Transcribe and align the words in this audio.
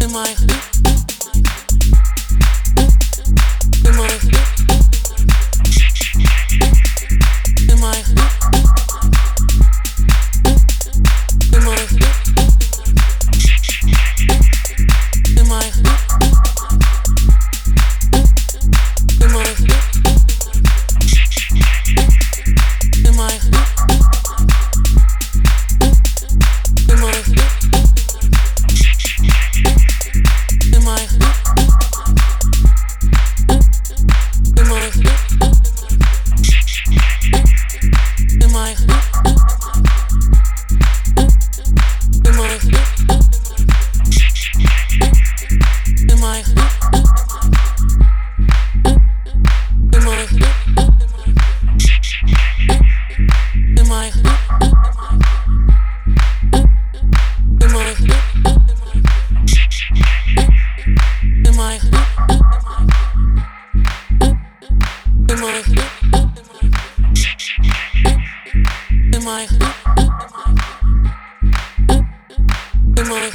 Am 0.00 0.16
I? 0.16 0.79
in 69.30 69.46
my 73.08 73.30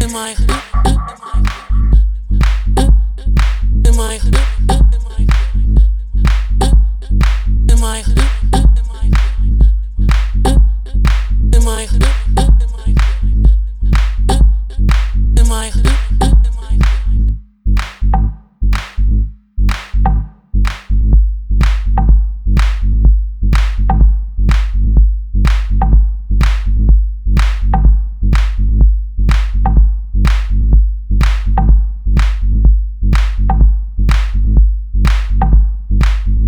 in 0.00 0.12
my 0.12 0.79